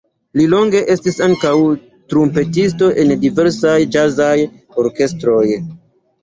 Li 0.39 0.43
longe 0.51 0.79
estis 0.93 1.19
ankaŭ 1.25 1.51
trumpetisto 2.13 2.87
en 3.03 3.13
diversaj 3.27 3.75
ĵazaj 3.97 4.33
orkestroj. 4.87 5.45